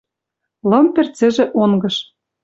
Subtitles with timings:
[0.69, 1.95] Лым пӹрцӹжӹ онгыш